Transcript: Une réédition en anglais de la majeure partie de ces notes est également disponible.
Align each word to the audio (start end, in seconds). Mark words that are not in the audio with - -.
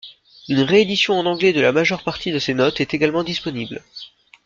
Une 0.49 0.61
réédition 0.63 1.13
en 1.13 1.27
anglais 1.27 1.53
de 1.53 1.61
la 1.61 1.71
majeure 1.71 2.01
partie 2.03 2.31
de 2.31 2.39
ces 2.39 2.55
notes 2.55 2.81
est 2.81 2.95
également 2.95 3.23
disponible. 3.23 3.83